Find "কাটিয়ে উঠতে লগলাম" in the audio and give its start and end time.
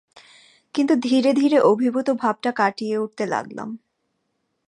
2.51-3.69